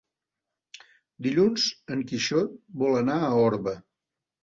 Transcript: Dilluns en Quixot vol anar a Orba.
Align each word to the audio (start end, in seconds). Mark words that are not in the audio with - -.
Dilluns 1.27 1.67
en 1.97 2.03
Quixot 2.13 2.59
vol 2.83 3.01
anar 3.05 3.23
a 3.25 3.33
Orba. 3.47 3.81